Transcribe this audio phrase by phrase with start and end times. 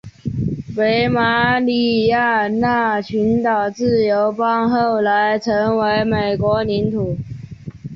[0.75, 7.15] 北马里亚纳群岛自由邦后来成为美国领土。